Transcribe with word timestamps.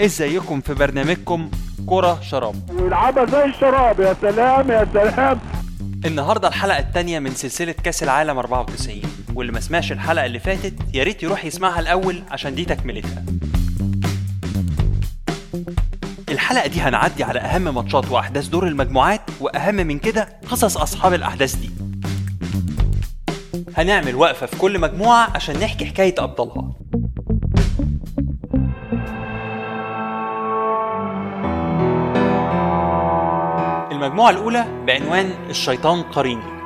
إزيكم 0.00 0.60
في 0.60 0.74
برنامجكم 0.74 1.50
كرة 1.86 2.20
شراب 2.20 2.70
ويلعبها 2.70 3.24
زي 3.26 3.44
الشراب 3.44 4.00
يا 4.00 4.16
سلام 4.22 4.70
يا 4.70 4.86
سلام 4.92 5.40
النهارده 6.04 6.48
الحلقة 6.48 6.78
التانية 6.78 7.18
من 7.18 7.30
سلسلة 7.34 7.72
كأس 7.72 8.02
العالم 8.02 8.38
94 8.38 9.00
واللي 9.34 9.52
ما 9.52 9.60
سمعش 9.60 9.92
الحلقة 9.92 10.26
اللي 10.26 10.38
فاتت 10.38 10.74
يا 10.94 11.04
ريت 11.04 11.22
يروح 11.22 11.44
يسمعها 11.44 11.80
الأول 11.80 12.22
عشان 12.30 12.54
دي 12.54 12.64
تكملتها. 12.64 13.24
الحلقة 16.28 16.66
دي 16.66 16.80
هنعدي 16.80 17.24
على 17.24 17.40
أهم 17.40 17.74
ماتشات 17.74 18.10
وأحداث 18.10 18.46
دور 18.46 18.66
المجموعات 18.68 19.20
وأهم 19.40 19.74
من 19.74 19.98
كده 19.98 20.28
قصص 20.50 20.76
أصحاب 20.76 21.14
الأحداث 21.14 21.54
دي. 21.54 21.70
هنعمل 23.76 24.14
وقفة 24.14 24.46
في 24.46 24.56
كل 24.56 24.78
مجموعة 24.80 25.28
عشان 25.34 25.60
نحكي 25.60 25.86
حكاية 25.86 26.14
أبطالها. 26.18 26.72
المجموعة 34.20 34.30
الأولى 34.30 34.84
بعنوان 34.86 35.34
الشيطان 35.50 36.02
قريني. 36.02 36.60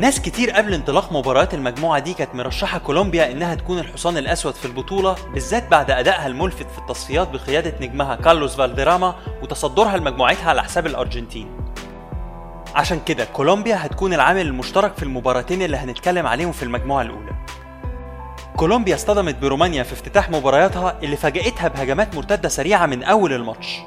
ناس 0.00 0.20
كتير 0.20 0.50
قبل 0.50 0.74
انطلاق 0.74 1.12
مباريات 1.12 1.54
المجموعة 1.54 1.98
دي 1.98 2.14
كانت 2.14 2.34
مرشحة 2.34 2.78
كولومبيا 2.78 3.32
إنها 3.32 3.54
تكون 3.54 3.78
الحصان 3.78 4.16
الأسود 4.16 4.54
في 4.54 4.64
البطولة 4.64 5.16
بالذات 5.32 5.68
بعد 5.68 5.90
أدائها 5.90 6.26
الملفت 6.26 6.70
في 6.70 6.78
التصفيات 6.78 7.28
بقيادة 7.28 7.86
نجمها 7.86 8.16
كارلوس 8.16 8.56
فالديراما 8.56 9.14
وتصدرها 9.42 9.96
لمجموعتها 9.96 10.48
على 10.48 10.62
حساب 10.62 10.86
الأرجنتين. 10.86 11.48
عشان 12.74 13.00
كده 13.06 13.24
كولومبيا 13.24 13.86
هتكون 13.86 14.14
العامل 14.14 14.46
المشترك 14.46 14.94
في 14.96 15.02
المباراتين 15.02 15.62
اللي 15.62 15.76
هنتكلم 15.76 16.26
عليهم 16.26 16.52
في 16.52 16.62
المجموعة 16.62 17.02
الأولى. 17.02 17.32
كولومبيا 18.56 18.94
اصطدمت 18.94 19.34
برومانيا 19.34 19.82
في 19.82 19.92
افتتاح 19.92 20.30
مبارياتها 20.30 20.98
اللي 21.02 21.16
فاجأتها 21.16 21.68
بهجمات 21.68 22.14
مرتدة 22.14 22.48
سريعة 22.48 22.86
من 22.86 23.02
أول 23.02 23.32
الماتش. 23.32 23.78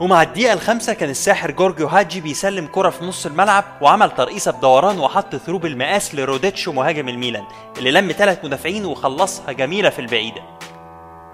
ومع 0.00 0.22
الدقيقة 0.22 0.52
الخامسة 0.52 0.92
كان 0.92 1.10
الساحر 1.10 1.50
جورجيو 1.50 1.86
هاجي 1.86 2.20
بيسلم 2.20 2.66
كرة 2.66 2.90
في 2.90 3.04
نص 3.04 3.26
الملعب 3.26 3.64
وعمل 3.80 4.10
ترقيصة 4.10 4.50
بدوران 4.50 4.98
وحط 4.98 5.36
through 5.36 5.66
بالمقاس 5.66 6.14
لروديتشو 6.14 6.72
مهاجم 6.72 7.08
الميلان 7.08 7.44
اللي 7.78 7.90
لم 7.90 8.12
ثلاث 8.12 8.44
مدافعين 8.44 8.84
وخلصها 8.84 9.52
جميلة 9.52 9.90
في 9.90 9.98
البعيدة. 9.98 10.42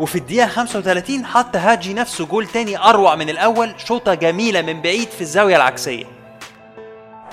وفي 0.00 0.18
الدقيقة 0.18 0.46
35 0.46 1.26
حط 1.26 1.56
هاجي 1.56 1.94
نفسه 1.94 2.26
جول 2.26 2.46
تاني 2.46 2.78
أروع 2.78 3.14
من 3.16 3.28
الأول 3.28 3.74
شوطة 3.76 4.14
جميلة 4.14 4.62
من 4.62 4.82
بعيد 4.82 5.08
في 5.08 5.20
الزاوية 5.20 5.56
العكسية. 5.56 6.17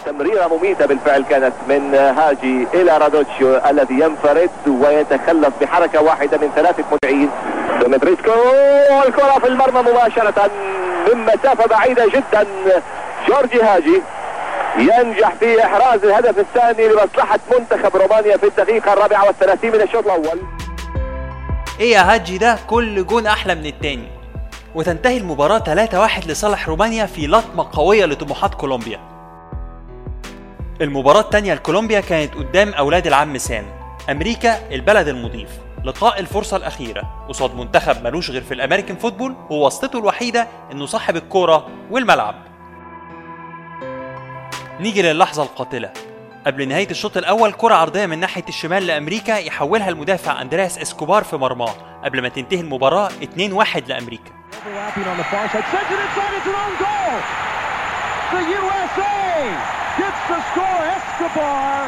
تمريرة 0.06 0.48
مميتة 0.48 0.86
بالفعل 0.86 1.24
كانت 1.30 1.54
من 1.70 1.96
هاجي 1.96 2.68
إلى 2.74 2.98
رادوتشيو 2.98 3.58
الذي 3.70 3.94
ينفرد 3.94 4.50
ويتخلص 4.68 5.54
بحركة 5.62 6.02
واحدة 6.02 6.38
من 6.38 6.52
ثلاثة 6.56 6.84
مدافعين. 6.92 7.30
ديمتريسكو 7.84 8.32
الكرة 9.08 9.40
في 9.40 9.48
المرمى 9.48 9.92
مباشرة 9.92 10.52
من 11.08 11.26
مسافة 11.26 11.66
بعيدة 11.66 12.06
جدا. 12.08 12.48
جورجي 13.28 13.62
هاجي 13.62 14.02
ينجح 14.78 15.34
في 15.40 15.66
إحراز 15.66 16.04
الهدف 16.04 16.40
الثاني 16.40 16.88
لمصلحة 16.88 17.40
منتخب 17.60 17.96
رومانيا 17.96 18.38
في 18.38 18.48
الدقيقة 18.48 18.94
الرابعة 18.94 19.26
والثلاثين 19.26 19.72
من 19.72 19.82
الشوط 19.82 20.06
الأول. 20.06 20.40
إيه 21.80 21.92
يا 21.94 22.14
هاجي 22.14 22.38
ده؟ 22.38 22.58
كل 22.68 23.06
جون 23.06 23.28
أحلى 23.28 23.56
من 23.56 23.66
التاني. 23.66 24.08
وتنتهي 24.76 25.18
المباراة 25.18 25.60
3-1 25.60 26.28
لصالح 26.28 26.70
رومانيا 26.70 27.06
في 27.06 27.28
لطمة 27.28 27.68
قوية 27.74 28.06
لطموحات 28.06 28.54
كولومبيا. 28.54 29.15
المباراة 30.82 31.20
التانية 31.20 31.54
لكولومبيا 31.54 32.00
كانت 32.00 32.36
قدام 32.36 32.74
أولاد 32.74 33.08
العم 33.08 33.38
سام. 33.38 33.66
أمريكا 34.10 34.70
البلد 34.72 35.08
المضيف. 35.08 35.50
لقاء 35.84 36.20
الفرصة 36.20 36.58
الأخيرة. 36.58 37.26
قصاد 37.30 37.56
منتخب 37.56 38.04
ملوش 38.04 38.32
غير 38.32 38.42
في 38.42 38.54
ال 38.54 38.59
American 38.59 38.98
football 38.98 39.36
وواسطته 39.50 40.00
الوحيدة 40.00 40.48
إنه 40.72 40.86
صاحب 40.86 41.16
الكورة 41.16 41.68
والملعب. 41.92 42.36
نيجي 44.80 45.02
للحظة 45.02 45.44
القاتلة. 45.44 45.92
قبل 46.48 46.68
نهاية 46.68 46.90
الشوط 46.92 47.18
الأول 47.18 47.54
كرة 47.54 47.76
عرضية 47.76 48.06
من 48.06 48.20
ناحية 48.20 48.46
الشمال 48.50 48.88
لأمريكا 48.88 49.38
يحولها 49.38 49.90
المدافع 49.90 50.42
أندرياس 50.42 50.78
إسكوبار 50.78 51.24
في 51.24 51.38
مرماه. 51.38 51.74
قبل 52.04 52.22
ما 52.22 52.30
تنتهي 52.30 52.60
المباراة 52.60 53.10
2-1 53.22 53.88
لأمريكا. 53.88 54.32
Gets 60.02 60.24
the 60.34 60.42
score, 60.52 60.82
Escobar 60.98 61.80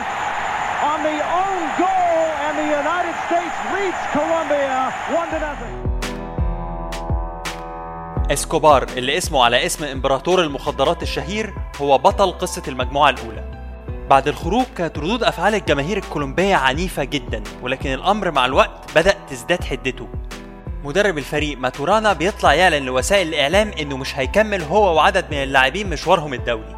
on 0.92 1.00
the 1.10 1.18
own 1.44 1.62
goal, 1.84 2.20
and 2.46 2.54
the 2.62 2.68
United 2.82 3.16
States 3.28 3.58
leads 3.74 4.02
Colombia 4.18 4.94
1 5.12 5.30
to 5.34 5.40
nothing. 5.40 5.76
اسكوبار 8.32 8.84
اللي 8.98 9.18
اسمه 9.18 9.44
على 9.46 9.66
اسم 9.66 9.84
إمبراطور 9.86 10.42
المخدرات 10.42 11.04
الشهير 11.04 11.54
هو 11.82 11.98
بطل 11.98 12.32
قصة 12.32 12.62
المجموعة 12.68 13.10
الأولى. 13.10 13.44
بعد 14.10 14.28
الخروج 14.28 14.66
كانت 14.78 14.98
ردود 14.98 15.24
أفعال 15.24 15.56
الجماهير 15.56 15.98
الكولومبية 15.98 16.56
عنيفة 16.56 17.04
جدا 17.04 17.44
ولكن 17.62 17.94
الأمر 17.94 18.32
مع 18.32 18.46
الوقت 18.46 18.92
بدأ 18.96 19.16
تزداد 19.30 19.64
حدته. 19.64 20.08
مدرب 20.84 21.18
الفريق 21.18 21.58
ماتورانا 21.58 22.14
بيطلع 22.14 22.54
يعلن 22.54 22.86
لوسائل 22.86 23.28
الإعلام 23.28 23.72
إنه 23.80 23.98
مش 23.98 24.18
هيكمل 24.20 24.62
هو 24.64 24.96
وعدد 24.96 25.26
من 25.32 25.44
اللاعبين 25.44 25.90
مشوارهم 25.90 26.34
الدولي. 26.34 26.77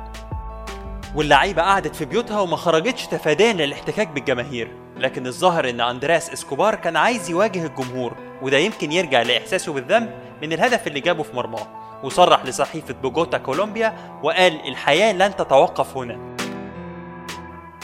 واللعيبة 1.15 1.61
قعدت 1.61 1.95
في 1.95 2.05
بيوتها 2.05 2.39
وما 2.39 2.55
خرجتش 2.55 3.07
تفاديا 3.07 3.53
للاحتكاك 3.53 4.07
بالجماهير. 4.07 4.71
لكن 4.97 5.27
الظاهر 5.27 5.69
إن 5.69 5.81
أندرياس 5.81 6.29
إسكوبار 6.29 6.75
كان 6.75 6.95
عايز 6.95 7.29
يواجه 7.29 7.65
الجمهور 7.65 8.13
وده 8.41 8.57
يمكن 8.57 8.91
يرجع 8.91 9.21
لإحساسه 9.21 9.73
بالذنب 9.73 10.11
من 10.41 10.53
الهدف 10.53 10.87
اللي 10.87 10.99
جابه 10.99 11.23
في 11.23 11.35
مرماه. 11.35 11.67
وصرح 12.03 12.45
لصحيفة 12.45 12.93
بوجوتا 12.93 13.37
كولومبيا 13.37 13.93
وقال 14.23 14.67
الحياة 14.67 15.13
لن 15.13 15.35
تتوقف 15.35 15.97
هنا 15.97 16.35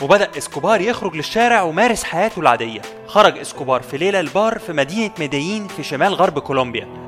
وبدأ 0.01 0.29
إسكوبار 0.37 0.81
يخرج 0.81 1.15
للشارع 1.15 1.61
ومارس 1.61 2.03
حياته 2.03 2.39
العادية. 2.39 2.81
خرج 3.07 3.37
إسكوبار 3.37 3.81
في 3.81 3.97
ليلة 3.97 4.19
البار 4.19 4.59
في 4.59 4.73
مدينة 4.73 5.11
ميديين 5.19 5.67
في 5.67 5.83
شمال 5.83 6.13
غرب 6.13 6.39
كولومبيا. 6.39 7.04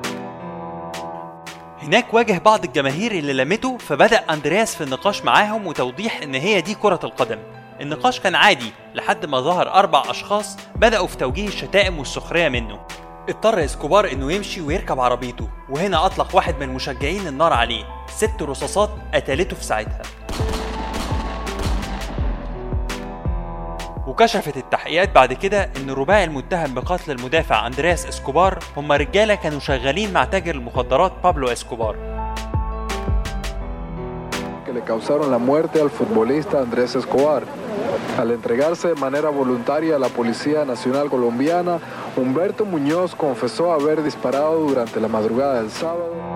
هناك 1.87 2.13
واجه 2.13 2.37
بعض 2.37 2.63
الجماهير 2.63 3.11
اللي 3.11 3.33
لمته 3.33 3.77
فبدأ 3.77 4.17
أندرياس 4.17 4.75
في 4.75 4.83
النقاش 4.83 5.21
معاهم 5.23 5.67
وتوضيح 5.67 6.21
إن 6.21 6.35
هي 6.35 6.61
دي 6.61 6.75
كرة 6.75 6.99
القدم. 7.03 7.39
النقاش 7.81 8.19
كان 8.19 8.35
عادي 8.35 8.71
لحد 8.95 9.25
ما 9.25 9.41
ظهر 9.41 9.73
أربع 9.73 10.03
أشخاص 10.09 10.57
بدأوا 10.75 11.07
في 11.07 11.17
توجيه 11.17 11.47
الشتائم 11.47 11.99
والسخرية 11.99 12.49
منه. 12.49 12.79
اضطر 13.29 13.65
إسكوبار 13.65 14.11
إنه 14.11 14.31
يمشي 14.31 14.61
ويركب 14.61 14.99
عربيته 14.99 15.49
وهنا 15.69 16.05
أطلق 16.05 16.35
واحد 16.35 16.59
من 16.59 16.69
مشجعين 16.69 17.27
النار 17.27 17.53
عليه. 17.53 17.83
ست 18.15 18.41
رصاصات 18.41 18.89
قتلته 19.13 19.55
في 19.55 19.63
ساعتها. 19.63 20.01
وكشفت 24.16 24.56
التحقيقات 24.56 25.14
بعد 25.14 25.32
كده 25.32 25.70
ان 25.76 25.90
الرباعي 25.90 26.24
المتهم 26.24 26.74
بقتل 26.74 27.12
المدافع 27.12 27.66
اندرياس 27.66 28.06
اسكوبار 28.06 28.58
هم 28.76 28.92
رجاله 28.92 29.34
كانوا 29.34 29.60
شغالين 29.60 30.12
مع 30.12 30.24
تاجر 30.24 30.54
المخدرات 30.54 31.12
بابلو 31.24 31.48
اسكوبار 31.48 31.96
que 34.64 34.72
le 34.72 34.82
causaron 34.84 35.30
la 35.30 35.38
muerte 35.38 35.80
al 35.80 35.90
futbolista 35.90 36.60
Andrés 36.60 36.94
Escobar. 36.94 37.42
Al 38.18 38.30
entregarse 38.30 38.88
de 38.88 38.94
manera 38.94 39.28
voluntaria 39.28 39.96
a 39.96 39.98
la 39.98 40.08
Policía 40.08 40.64
Nacional 40.64 41.10
Colombiana, 41.10 41.78
Humberto 42.16 42.64
Muñoz 42.64 43.14
confesó 43.14 43.72
haber 43.72 44.02
disparado 44.02 44.60
durante 44.60 45.00
la 45.00 45.08
madrugada 45.08 45.54
del 45.60 45.70
sábado. 45.70 46.35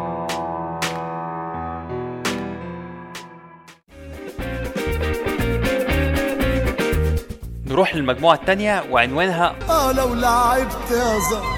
نروح 7.81 7.95
للمجموعة 7.95 8.35
الثانية 8.35 8.83
وعنوانها 8.91 9.55
آه 9.69 9.91
لو 9.91 10.13
لعبت 10.13 10.91
يا 10.91 11.19
زهر. 11.31 11.57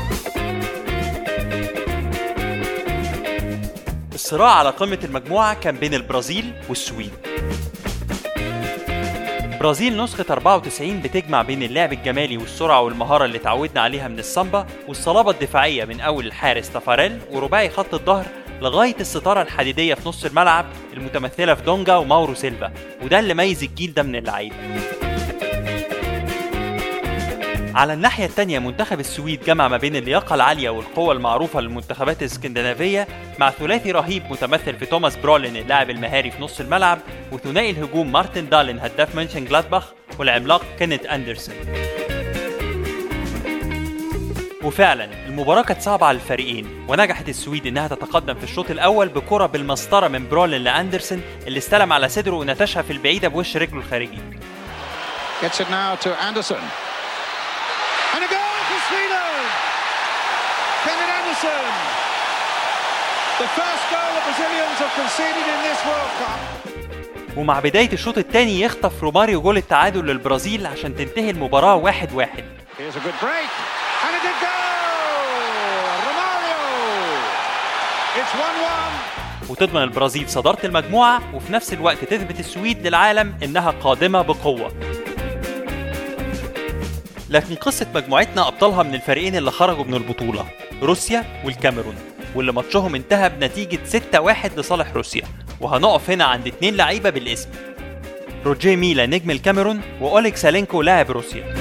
الصراع 4.14 4.50
على 4.52 4.70
قمة 4.70 5.00
المجموعة 5.04 5.54
كان 5.54 5.75
بين 5.75 5.94
البرازيل 5.94 6.54
والسويد. 6.70 7.12
برازيل 9.60 9.98
نسخة 10.04 10.25
94 10.30 11.00
بتجمع 11.02 11.42
بين 11.42 11.64
اللعب 11.64 11.94
الجمالي 11.94 12.38
والسرعة 12.38 12.81
والمهارة 12.81 13.25
اللي 13.25 13.38
اتعودنا 13.38 13.81
عليها 13.81 14.08
من 14.08 14.20
السامبا 14.20 14.66
والصلابة 14.88 15.31
الدفاعية 15.31 15.86
من 15.86 16.02
أول 16.02 16.25
الحارس 16.28 16.70
تافاريل 16.70 17.20
ورباعي 17.31 17.70
خط 17.70 17.94
الظهر 17.94 18.25
لغاية 18.62 18.96
الستارة 19.00 19.42
الحديدية 19.42 19.94
في 19.94 20.10
نص 20.10 20.25
الملعب 20.25 20.66
المتمثلة 20.94 21.54
في 21.56 21.64
دونجا 21.64 21.96
وماورو 21.96 22.34
سيلفا 22.34 22.72
وده 23.04 23.20
اللي 23.20 23.34
ميز 23.34 23.64
الجيل 23.64 23.94
ده 23.94 24.04
من 24.04 24.16
اللعيبة. 24.16 24.56
على 27.75 27.94
الناحية 27.94 28.25
التانية 28.25 28.60
منتخب 28.60 29.00
السويد 29.00 29.44
جمع 29.44 29.68
ما 29.68 29.78
بين 29.78 29.96
اللياقة 29.96 30.36
العالية 30.36 30.70
والقوة 30.70 31.14
المعروفة 31.14 31.62
للمنتخبات 31.62 32.22
الإسكندنافية 32.22 33.08
مع 33.40 33.50
ثلاثي 33.50 33.92
رهيب 33.92 34.24
متمثل 34.31 34.75
في 34.75 34.86
توماس 34.86 35.16
برولين 35.16 35.58
اللاعب 35.58 35.90
المهاري 35.90 36.31
في 36.31 36.42
نص 36.42 36.60
الملعب 36.60 37.00
وثنائي 37.31 37.70
الهجوم 37.70 38.12
مارتن 38.12 38.50
دالين 38.50 38.80
هداف 38.80 39.16
مونشن 39.16 39.46
جلادباخ 39.46 39.94
والعملاق 40.20 40.62
كينيت 40.80 41.06
أندرسون. 41.06 41.56
وفعلا 44.64 45.10
المباراة 45.28 45.62
كانت 45.62 45.81
صعبة 45.81 46.06
على 46.06 46.16
الفريقين 46.16 46.86
ونجحت 46.88 47.30
السويد 47.30 47.68
إنها 47.68 47.88
تتقدم 47.88 48.34
في 48.34 48.44
الشوط 48.44 48.72
الأول 48.72 49.10
بكرة 49.10 49.46
بالمسطرة 49.46 50.08
من 50.08 50.30
برولين 50.30 50.62
لأندرسون 50.62 51.22
اللي 51.48 51.58
استلم 51.58 51.94
على 51.94 52.10
صدره 52.10 52.36
ونتشها 52.36 52.81
في 52.81 52.94
البعيدة 52.94 53.28
بوش 53.28 53.58
رجله 53.58 53.80
الخارجي. 53.80 54.20
Gets 55.42 55.60
it 55.60 55.70
now 55.70 55.96
to 56.04 56.10
Anderson. 56.28 56.93
And 58.24 58.31
a 58.31 58.36
goal 58.36 58.60
for 58.70 58.80
Sweden! 58.90 59.36
Kenneth 60.86 61.12
Anderson! 61.20 61.66
The 63.42 63.48
first 63.60 63.84
goal 63.94 64.12
the 64.18 64.24
Brazilians 64.30 64.78
have 64.84 64.94
conceded 65.02 65.46
in 65.54 65.60
this 65.68 65.80
World 65.88 66.12
Cup. 66.20 66.40
ومع 67.38 67.60
بداية 67.60 67.94
الشوط 67.94 68.18
الثاني 68.18 68.62
يخطف 68.62 69.04
روماريو 69.04 69.42
جول 69.42 69.58
التعادل 69.58 70.06
للبرازيل 70.06 70.68
عشان 70.68 70.96
تنتهي 70.96 71.30
المباراة 71.30 71.75
واحد 71.75 72.14
واحد 72.14 72.44
Here's 72.78 72.96
a 72.96 73.00
good 73.00 73.20
break. 73.22 73.50
And 74.06 74.16
a 74.16 74.22
good 74.25 74.40
goal! 74.42 75.34
Romario! 76.08 76.62
It's 78.20 79.48
1-1. 79.48 79.50
وتضمن 79.50 79.84
البرازيل 79.84 80.30
صدارة 80.30 80.66
المجموعة 80.66 81.36
وفي 81.36 81.54
نفس 81.54 81.74
الوقت 81.74 81.98
تثبت 82.06 82.40
السويد 82.40 82.88
للعالم 82.88 83.34
إنها 83.44 83.72
قادمة 83.72 84.22
بقوة 84.22 84.72
لكن 87.33 87.56
قصة 87.56 87.88
مجموعتنا 87.95 88.47
أبطالها 88.47 88.83
من 88.83 88.95
الفريقين 88.95 89.35
اللي 89.35 89.51
خرجوا 89.51 89.83
من 89.83 89.94
البطولة 89.94 90.45
روسيا 90.81 91.25
والكاميرون 91.45 91.95
واللي 92.35 92.51
ماتشهم 92.51 92.95
انتهى 92.95 93.30
بنتيجة 93.30 93.80
6-1 94.13 94.57
لصالح 94.57 94.94
روسيا. 94.94 95.24
وهنقف 95.62 96.09
هنا 96.09 96.24
عند 96.24 96.47
اتنين 96.47 96.75
لعيبة 96.75 97.09
بالاسم. 97.09 97.50
روجيه 98.45 98.75
ميلا 98.75 99.06
نجم 99.06 99.31
الكاميرون 99.31 99.81
وأوليك 100.01 100.35
سالينكو 100.35 100.81
لاعب 100.81 101.12
روسيا. 101.12 101.56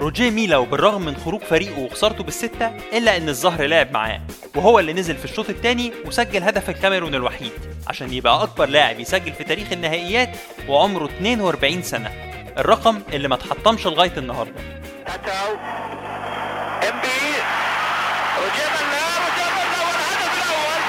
روجيه 0.00 0.30
ميلا 0.30 0.56
وبالرغم 0.56 1.04
من 1.04 1.16
خروج 1.16 1.40
فريقه 1.40 1.78
وخسارته 1.78 2.24
بالستة 2.24 2.66
إلا 2.92 3.16
إن 3.16 3.28
الظهر 3.28 3.66
لعب 3.66 3.92
معاه. 3.92 4.20
وهو 4.56 4.78
اللي 4.78 4.92
نزل 4.92 5.16
في 5.16 5.24
الشوط 5.24 5.50
الثاني 5.50 5.92
وسجل 6.06 6.42
هدف 6.42 6.70
الكاميرون 6.70 7.14
الوحيد 7.14 7.52
عشان 7.86 8.12
يبقى 8.12 8.42
أكبر 8.42 8.66
لاعب 8.66 9.00
يسجل 9.00 9.32
في 9.32 9.44
تاريخ 9.44 9.72
النهائيات 9.72 10.36
وعمره 10.68 11.04
42 11.04 11.82
سنة. 11.82 12.31
الرقم 12.58 13.02
اللي 13.12 13.28
ما 13.28 13.34
اتحطمش 13.34 13.86
لغاية 13.86 14.12
النهاردة. 14.16 14.60
تاتاو 15.06 15.52
إمبي. 16.88 17.32
وجاب 18.42 18.74
الله 18.82 19.12
وجاب 19.24 19.56
الله 19.64 19.82
والهدف 19.88 20.32
الأول 20.42 20.82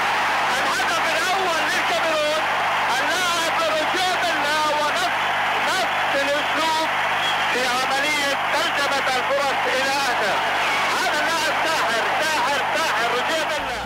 الهدف 0.58 1.04
الأول 1.14 1.60
للكاميرون. 1.70 2.42
اللاعب 2.98 3.56
رجاب 3.78 4.22
الله 4.34 4.64
ونفس 4.80 5.20
نفس 5.68 6.10
الأسلوب 6.22 6.88
في 7.52 7.60
عملية 7.74 8.34
ترجمة 8.54 9.06
الفرص 9.16 9.60
إلى 9.76 9.92
اهداف 10.08 10.40
هذا 10.98 11.18
اللاعب 11.20 11.54
ساحر 11.66 12.04
ساحر 12.20 12.60
ساحر. 12.76 13.08
رجاب 13.14 13.50
الله 13.60 13.84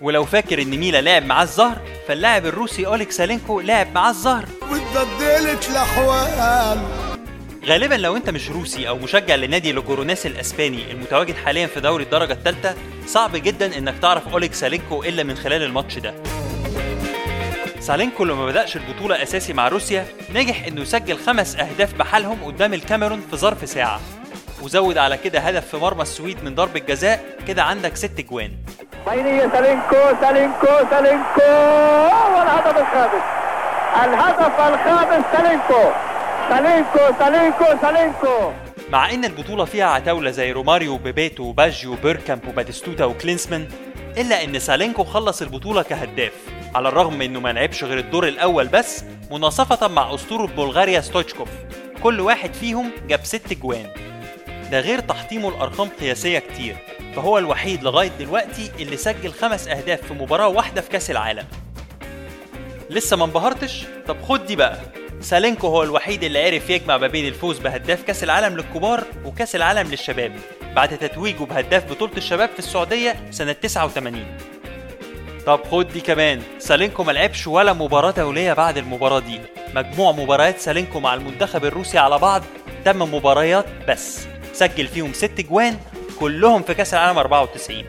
ولو 0.00 0.24
فاكر 0.24 0.62
إن 0.62 0.70
ميلا 0.70 1.00
لعب 1.00 1.24
معاه 1.24 1.42
الظهر 1.42 1.76
فاللاعب 2.08 2.46
الروسي 2.46 2.86
أوليك 2.86 3.10
سالينكو 3.12 3.60
لعب 3.60 3.94
معاه 3.94 4.10
الظهر 4.10 4.44
واتبدلت 4.70 5.68
الأحوال 5.68 7.03
غالبا 7.66 7.94
لو 7.94 8.16
أنت 8.16 8.30
مش 8.30 8.50
روسي 8.50 8.88
أو 8.88 8.98
مشجع 8.98 9.34
لنادي 9.34 9.72
لوجوروناس 9.72 10.26
الأسباني 10.26 10.92
المتواجد 10.92 11.34
حاليا 11.36 11.66
في 11.66 11.80
دوري 11.80 12.04
الدرجة 12.04 12.32
الثالثة 12.32 12.74
صعب 13.06 13.36
جدا 13.36 13.78
إنك 13.78 13.94
تعرف 14.02 14.28
أوليك 14.28 14.54
سالينكو 14.54 15.02
إلا 15.02 15.22
من 15.22 15.34
خلال 15.36 15.62
الماتش 15.62 15.98
ده. 15.98 16.14
سالينكو 17.80 18.24
لما 18.24 18.46
بدأش 18.46 18.76
البطولة 18.76 19.22
أساسي 19.22 19.52
مع 19.52 19.68
روسيا 19.68 20.06
نجح 20.34 20.66
إنه 20.66 20.80
يسجل 20.80 21.18
خمس 21.18 21.56
أهداف 21.56 21.94
بحالهم 21.94 22.44
قدام 22.44 22.74
الكاميرون 22.74 23.22
في 23.30 23.36
ظرف 23.36 23.68
ساعة. 23.68 24.00
وزود 24.62 24.98
على 24.98 25.16
كده 25.16 25.40
هدف 25.40 25.66
في 25.68 25.76
مرمى 25.76 26.02
السويد 26.02 26.44
من 26.44 26.54
ضربة 26.54 26.80
جزاء 26.80 27.24
كده 27.48 27.62
عندك 27.62 27.96
ست 27.96 28.20
جوان. 28.20 28.50
سالينكو 29.06 29.96
سالينكو 30.20 30.66
سالينكو! 30.90 31.40
والهدف 32.36 32.76
الخامس. 32.78 33.22
الهدف 34.04 34.60
الخامس 34.60 35.24
سالينكو! 35.32 35.90
سالينكو 36.48 37.18
سالينكو 37.18 37.64
سالينكو. 37.82 38.52
مع 38.90 39.10
إن 39.10 39.24
البطولة 39.24 39.64
فيها 39.64 39.86
عتاولة 39.86 40.30
زي 40.30 40.52
روماريو 40.52 40.92
وبيبيتو 40.92 41.42
وباجيو 41.42 41.92
وبيركامب 41.92 42.48
وباتيستوتا 42.48 43.04
وكلينسمان 43.04 43.68
إلا 44.18 44.44
إن 44.44 44.58
سالينكو 44.58 45.04
خلص 45.04 45.42
البطولة 45.42 45.82
كهداف 45.82 46.32
على 46.74 46.88
الرغم 46.88 47.22
إنه 47.22 47.40
ما 47.40 47.52
لعبش 47.52 47.84
غير 47.84 47.98
الدور 47.98 48.28
الأول 48.28 48.68
بس 48.68 49.04
مناصفة 49.30 49.88
مع 49.88 50.14
أسطورة 50.14 50.46
بلغاريا 50.46 51.00
ستويتشكوف. 51.00 51.48
كل 52.02 52.20
واحد 52.20 52.54
فيهم 52.54 52.90
جاب 53.08 53.24
ست 53.24 53.52
جوان. 53.52 53.86
ده 54.70 54.80
غير 54.80 54.98
تحطيمه 54.98 55.48
الارقام 55.48 55.88
قياسية 56.00 56.38
كتير. 56.38 56.76
فهو 57.16 57.38
الوحيد 57.38 57.82
لغاية 57.82 58.10
دلوقتي 58.18 58.70
اللي 58.80 58.96
سجل 58.96 59.32
خمس 59.32 59.68
أهداف 59.68 60.02
في 60.02 60.14
مباراة 60.14 60.48
واحدة 60.48 60.80
في 60.80 60.90
كأس 60.90 61.10
العالم. 61.10 61.44
لسه 62.90 63.16
ما 63.16 63.24
انبهرتش؟ 63.24 63.84
طب 64.08 64.16
خد 64.22 64.46
دي 64.46 64.56
بقى. 64.56 64.78
سالينكو 65.24 65.66
هو 65.66 65.82
الوحيد 65.82 66.24
اللي 66.24 66.44
عرف 66.44 66.70
يجمع 66.70 66.96
ما 66.96 67.06
بين 67.06 67.28
الفوز 67.28 67.58
بهداف 67.58 68.02
كأس 68.02 68.24
العالم 68.24 68.56
للكبار 68.56 69.04
وكأس 69.24 69.56
العالم 69.56 69.90
للشباب 69.90 70.32
بعد 70.76 70.98
تتويجه 70.98 71.44
بهداف 71.44 71.90
بطولة 71.90 72.12
الشباب 72.16 72.48
في 72.48 72.58
السعودية 72.58 73.16
سنة 73.30 73.52
89 73.52 74.24
طب 75.46 75.60
خد 75.70 75.88
دي 75.88 76.00
كمان. 76.00 76.42
سالينكو 76.58 77.04
ما 77.04 77.12
لعبش 77.12 77.46
ولا 77.46 77.72
مباراة 77.72 78.10
دولية 78.10 78.52
بعد 78.52 78.78
المباراة 78.78 79.18
دي. 79.20 79.40
مجموع 79.74 80.12
مباريات 80.12 80.58
سالينكو 80.58 81.00
مع 81.00 81.14
المنتخب 81.14 81.64
الروسي 81.64 81.98
على 81.98 82.18
بعض 82.18 82.42
8 82.84 83.16
مباريات 83.16 83.64
بس. 83.88 84.26
سجل 84.52 84.86
فيهم 84.86 85.12
6 85.12 85.42
جوان 85.42 85.76
كلهم 86.20 86.62
في 86.62 86.74
كأس 86.74 86.94
العالم 86.94 87.18
94 87.18 87.84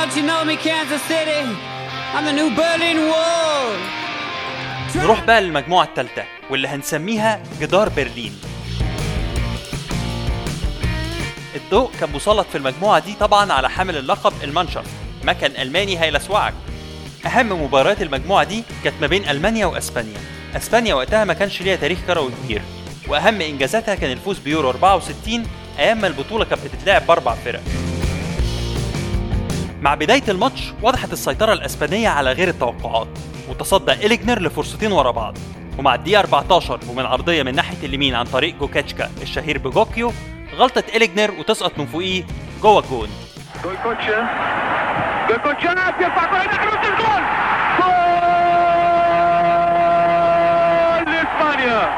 Don't 0.00 0.16
you 0.16 0.22
know 0.30 0.42
me, 0.50 0.56
Kansas 0.56 1.02
City? 1.12 1.42
I'm 2.14 2.24
the 2.24 2.32
new 2.32 2.50
Berlin 2.56 2.98
Wall. 3.10 3.76
نروح 4.96 5.24
بقى 5.24 5.40
للمجموعة 5.40 5.84
الثالثة 5.84 6.24
واللي 6.50 6.68
هنسميها 6.68 7.42
جدار 7.60 7.88
برلين 7.88 8.36
الضوء 11.56 11.90
كان 12.00 12.10
مسلط 12.12 12.46
في 12.52 12.58
المجموعة 12.58 12.98
دي 12.98 13.14
طبعا 13.20 13.52
على 13.52 13.70
حامل 13.70 13.96
اللقب 13.96 14.32
المانشافت 14.44 14.90
مكن 15.24 15.50
ألماني 15.58 16.00
هيلسوعك 16.00 16.54
أهم 17.26 17.62
مباريات 17.64 18.02
المجموعة 18.02 18.44
دي 18.44 18.64
كانت 18.84 18.96
ما 19.00 19.06
بين 19.06 19.28
ألمانيا 19.28 19.66
وأسبانيا 19.66 20.18
أسبانيا 20.56 20.94
وقتها 20.94 21.24
ما 21.24 21.34
كانش 21.34 21.62
ليها 21.62 21.76
تاريخ 21.76 21.98
كروي 22.06 22.32
كبير 22.44 22.62
وأهم 23.08 23.40
إنجازاتها 23.40 23.94
كان 23.94 24.12
الفوز 24.12 24.38
بيورو 24.38 24.70
64 24.70 25.42
أيام 25.78 26.00
ما 26.00 26.06
البطولة 26.06 26.44
كانت 26.44 26.64
بتتلعب 26.64 27.06
بأربع 27.06 27.34
فرق 27.34 27.62
مع 29.80 29.94
بداية 29.94 30.22
الماتش 30.28 30.72
وضحت 30.82 31.12
السيطرة 31.12 31.52
الأسبانية 31.52 32.08
على 32.08 32.32
غير 32.32 32.48
التوقعات 32.48 33.08
وتصدى 33.48 33.92
إيلجنر 33.92 34.38
لفرصتين 34.42 34.92
ورا 34.92 35.10
بعض. 35.10 35.38
ومع 35.78 35.94
الدقيقة 35.94 36.20
14 36.20 36.80
ومن 36.88 37.06
عرضية 37.06 37.42
من 37.42 37.54
ناحية 37.54 37.86
اليمين 37.86 38.14
عن 38.14 38.24
طريق 38.24 38.56
جويكوتشيا 38.58 39.10
الشهير 39.22 39.58
بجويكو 39.58 40.12
غلطة 40.56 40.82
إيلجنر 40.96 41.30
وتسقط 41.38 41.78
من 41.78 41.86
فوقيه 41.86 42.24
جوه 42.62 42.78
الجون. 42.78 43.08
جويكوتشيا 43.64 44.28
جويكوتشيا 45.28 45.90
بيرفع 45.98 46.24
كرة 46.26 46.44
نحو 46.54 46.68
الجول 46.68 46.92
جول! 47.00 47.22
لإسبانيا! 51.14 51.90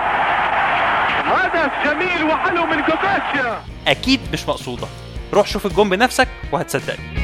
هدف 1.24 1.72
جميل 1.84 2.24
وحلو 2.30 2.66
من 2.66 2.76
جويكوتشيا 2.76 3.62
أكيد 3.88 4.20
مش 4.32 4.48
مقصودة. 4.48 4.86
روح 5.34 5.46
شوف 5.46 5.66
الجون 5.66 5.88
بنفسك 5.88 6.28
وهتصدقني 6.52 7.21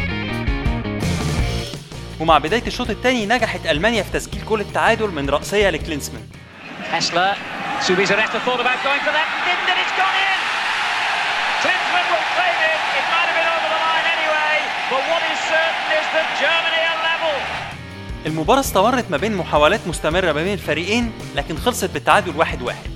ومع 2.21 2.39
بداية 2.39 2.67
الشوط 2.67 2.91
الثاني 2.91 3.27
نجحت 3.27 3.67
ألمانيا 3.67 4.03
في 4.03 4.11
تسجيل 4.13 4.45
جول 4.45 4.61
التعادل 4.61 5.11
من 5.11 5.31
رأسية 5.31 5.71
لكلينسمان. 5.71 6.23
المباراة 18.27 18.61
استمرت 18.61 19.11
ما 19.11 19.17
بين 19.17 19.37
محاولات 19.37 19.81
مستمرة 19.87 20.33
ما 20.33 20.43
بين 20.43 20.53
الفريقين 20.53 21.13
لكن 21.37 21.57
خلصت 21.59 21.91
بالتعادل 21.91 22.37
واحد 22.37 22.63
واحد. 22.63 22.91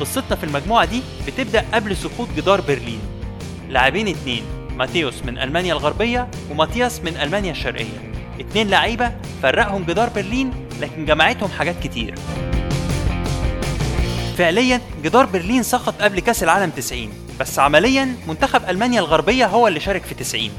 قصتنا 0.00 0.36
في 0.36 0.44
المجموعة 0.44 0.84
دي 0.84 1.02
بتبدأ 1.26 1.64
قبل 1.74 1.96
سقوط 1.96 2.28
جدار 2.36 2.60
برلين. 2.60 3.00
لاعبين 3.68 4.08
اتنين. 4.08 4.55
ماتيوس 4.76 5.14
من 5.24 5.38
ألمانيا 5.38 5.72
الغربية 5.72 6.28
وماتياس 6.50 7.00
من 7.00 7.16
ألمانيا 7.16 7.50
الشرقية. 7.50 8.12
اتنين 8.40 8.68
لعيبة 8.68 9.12
فرقهم 9.42 9.84
جدار 9.84 10.08
برلين 10.08 10.50
لكن 10.80 11.04
جمعتهم 11.04 11.50
حاجات 11.50 11.74
كتير. 11.82 12.14
فعليا 14.38 14.80
جدار 15.02 15.26
برلين 15.26 15.62
سقط 15.62 16.02
قبل 16.02 16.20
كأس 16.20 16.42
العالم 16.42 16.70
90 16.70 17.12
بس 17.40 17.58
عمليا 17.58 18.16
منتخب 18.28 18.62
ألمانيا 18.68 19.00
الغربية 19.00 19.46
هو 19.46 19.68
اللي 19.68 19.80
شارك 19.80 20.02
في 20.02 20.14
90 20.14 20.50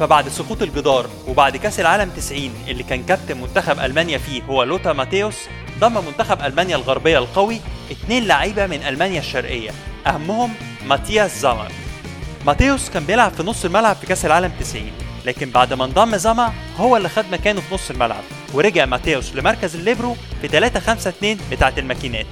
فبعد 0.00 0.28
سقوط 0.28 0.62
الجدار 0.62 1.06
وبعد 1.28 1.56
كأس 1.56 1.80
العالم 1.80 2.10
90 2.16 2.50
اللي 2.68 2.82
كان 2.82 3.02
كابتن 3.02 3.40
منتخب 3.40 3.78
ألمانيا 3.78 4.18
فيه 4.18 4.42
هو 4.42 4.62
لوتار 4.62 4.92
ماتيوس 4.92 5.36
ضم 5.80 6.04
منتخب 6.06 6.42
ألمانيا 6.42 6.76
الغربية 6.76 7.18
القوي 7.18 7.60
اتنين 7.90 8.26
لعيبة 8.26 8.66
من 8.66 8.82
ألمانيا 8.82 9.20
الشرقية. 9.20 9.70
أهمهم 10.06 10.50
ماتياس 10.86 11.40
زامر. 11.40 11.72
ماتيوس 12.46 12.90
كان 12.90 13.04
بيلعب 13.04 13.32
في 13.32 13.42
نص 13.42 13.64
الملعب 13.64 13.96
في 13.96 14.06
كأس 14.06 14.26
العالم 14.26 14.52
90 14.60 14.84
لكن 15.24 15.50
بعد 15.50 15.72
ما 15.72 15.84
انضم 15.84 16.16
زامر 16.16 16.52
هو 16.78 16.96
اللي 16.96 17.08
خد 17.08 17.24
مكانه 17.32 17.60
في 17.60 17.74
نص 17.74 17.90
الملعب 17.90 18.22
ورجع 18.54 18.84
ماتيوس 18.84 19.34
لمركز 19.34 19.76
الليبرو 19.76 20.16
في 20.42 20.48
3 20.48 20.80
5 20.80 21.10
2 21.10 21.38
بتاعة 21.50 21.72
الماكينات. 21.78 22.26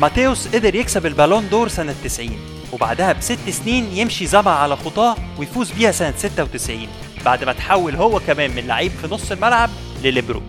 ماتيوس 0.00 0.48
قدر 0.48 0.74
يكسب 0.74 1.06
ال 1.06 1.12
Ballon 1.12 1.48
d'Or 1.48 1.68
سنة 1.68 1.94
90 2.04 2.30
وبعدها 2.72 3.12
بست 3.12 3.50
سنين 3.50 3.88
يمشي 3.92 4.26
زما 4.26 4.50
على 4.50 4.76
خطاه 4.76 5.16
ويفوز 5.38 5.70
بيها 5.70 5.92
سنة 5.92 6.14
96 6.16 6.86
بعد 7.24 7.44
ما 7.44 7.52
تحول 7.52 7.96
هو 7.96 8.20
كمان 8.20 8.50
من 8.50 8.66
لعيب 8.66 8.92
في 9.02 9.14
نص 9.14 9.32
الملعب 9.32 9.70
لليبرو. 10.02 10.42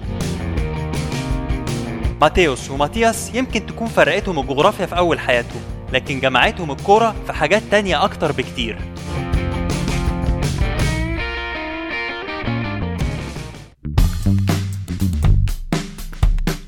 ماتيوس 2.22 2.72
وماتياس 2.72 3.32
يمكن 3.34 3.66
تكون 3.66 3.88
فرقتهم 3.88 4.40
الجغرافيا 4.40 4.86
في 4.86 4.98
أول 4.98 5.20
حياتهم 5.20 5.73
لكن 5.94 6.20
جمعتهم 6.20 6.72
الكورة 6.72 7.16
في 7.26 7.34
حاجات 7.34 7.62
تانية 7.72 8.04
أكتر 8.04 8.32
بكتير. 8.32 8.78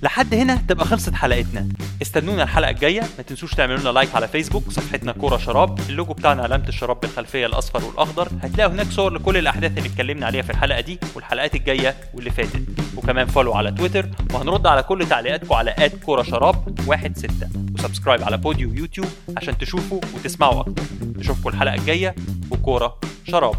لحد 0.03 0.33
هنا 0.33 0.55
تبقى 0.67 0.85
خلصت 0.85 1.13
حلقتنا. 1.13 1.67
استنونا 2.01 2.43
الحلقة 2.43 2.69
الجاية. 2.69 3.01
ما 3.01 3.23
تنسوش 3.27 3.53
تعملوا 3.53 3.79
لنا 3.79 3.89
like 3.89 4.15
على 4.15 4.27
فيسبوك 4.27 4.71
صفحتنا 4.71 5.11
كورة 5.11 5.37
شراب. 5.37 5.79
اللوجو 5.89 6.13
بتاعنا 6.13 6.43
علامة 6.43 6.67
الشراب 6.67 6.99
بالخلفية 6.99 7.45
الأصفر 7.45 7.85
والأخضر. 7.85 8.29
هتلاقوا 8.43 8.73
هناك 8.73 8.87
صور 8.87 9.13
لكل 9.13 9.37
الأحداث 9.37 9.77
اللي 9.77 9.89
اتكلمنا 9.89 10.25
عليها 10.25 10.41
في 10.41 10.49
الحلقة 10.49 10.81
دي 10.81 10.99
والحلقات 11.15 11.55
الجاية 11.55 11.95
واللي 12.13 12.31
فاتت. 12.31 12.61
وكمان 12.97 13.27
follow 13.27 13.53
على 13.53 13.71
تويتر 13.71 14.09
وهنرد 14.33 14.67
على 14.67 14.83
كل 14.83 15.07
تعليقاتكم 15.07 15.53
على 15.53 15.75
at 15.77 15.91
كورة 16.05 16.23
شراب 16.23 16.75
16 17.15 17.74
و 17.85 17.89
subscribe 17.89 18.23
على 18.23 18.37
بوديو 18.37 18.69
ويوتيوب 18.69 19.07
عشان 19.37 19.57
تشوفوا 19.57 19.99
وتسمعوا 20.15 20.59
أكتر. 20.59 20.83
نشوفكم 21.17 21.49
الحلقة 21.49 21.75
الجاية 21.75 22.15
وكورة 22.51 22.99
شراب. 23.27 23.55